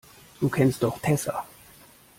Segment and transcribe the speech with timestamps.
[0.39, 1.45] Du kennst doch Tessa.